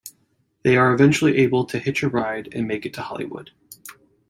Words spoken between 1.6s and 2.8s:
to hitch a ride and